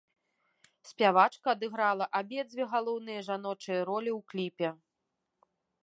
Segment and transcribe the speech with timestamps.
[0.91, 4.69] Спявачка адыграла абедзве галоўныя жаночыя ролі ў кліпе.